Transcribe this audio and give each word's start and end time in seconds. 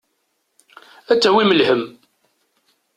Ad 1.11 1.17
d-tawim 1.19 1.51
lhemm. 1.59 1.83